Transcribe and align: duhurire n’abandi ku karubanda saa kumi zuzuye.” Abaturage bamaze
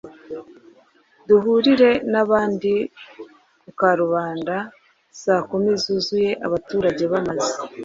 duhurire 1.27 1.91
n’abandi 2.11 2.73
ku 3.61 3.69
karubanda 3.79 4.55
saa 5.21 5.41
kumi 5.49 5.71
zuzuye.” 5.83 6.31
Abaturage 6.47 7.03
bamaze 7.11 7.53